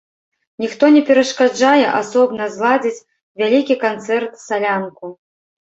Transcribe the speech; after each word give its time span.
Ніхто 0.61 0.85
не 0.95 1.01
перашкаджае 1.09 1.83
асобна 2.01 2.43
зладзіць 2.55 3.05
вялікі 3.43 3.75
канцэрт-салянку. 3.85 5.05